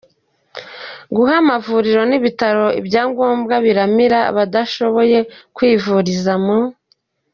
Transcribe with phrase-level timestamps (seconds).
[1.15, 5.17] guha amavuliro n’ibitaro ibya ngombwa biramira abadashoboye
[5.55, 6.57] kwivuliza mu